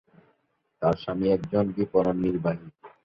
[0.81, 2.67] তার স্বামী একজন বিপণন নির্বাহী।